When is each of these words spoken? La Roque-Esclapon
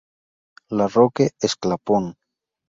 La 0.79 0.87
Roque-Esclapon 0.93 2.11